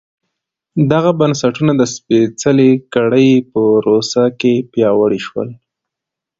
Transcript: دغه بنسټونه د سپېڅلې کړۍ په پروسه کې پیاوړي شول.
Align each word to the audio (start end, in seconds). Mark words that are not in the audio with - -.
دغه 0.91 1.11
بنسټونه 1.19 1.71
د 1.75 1.81
سپېڅلې 1.95 2.71
کړۍ 2.93 3.29
په 3.39 3.43
پروسه 3.77 4.23
کې 4.39 4.53
پیاوړي 4.71 5.19
شول. 5.27 5.49